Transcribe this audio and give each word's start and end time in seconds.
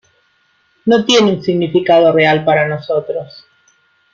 No 0.85 1.05
tiene 1.05 1.31
un 1.33 1.43
significado 1.43 2.11
real 2.11 2.43
para 2.43 2.67
nosotros. 2.67 3.45